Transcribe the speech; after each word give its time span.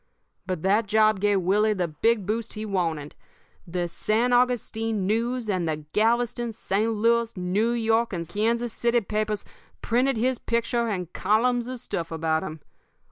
"But 0.47 0.63
that 0.63 0.87
job 0.87 1.19
gave 1.19 1.41
Willie 1.41 1.75
the 1.75 1.87
big 1.87 2.25
boost 2.25 2.53
he 2.53 2.65
wanted. 2.65 3.13
The 3.67 3.87
San 3.87 4.33
Augustine 4.33 5.05
News 5.05 5.47
and 5.47 5.69
the 5.69 5.85
Galveston, 5.93 6.53
St. 6.53 6.91
Louis, 6.91 7.37
New 7.37 7.69
York, 7.69 8.11
and 8.11 8.27
Kansas 8.27 8.73
City 8.73 9.01
papers 9.01 9.45
printed 9.83 10.17
his 10.17 10.39
picture 10.39 10.87
and 10.87 11.13
columns 11.13 11.67
of 11.67 11.77
stuff 11.79 12.11
about 12.11 12.41
him. 12.41 12.61